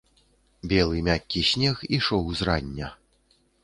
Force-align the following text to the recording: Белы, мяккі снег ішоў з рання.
Белы, 0.71 1.03
мяккі 1.09 1.45
снег 1.53 1.87
ішоў 2.01 2.29
з 2.43 2.53
рання. 2.53 2.95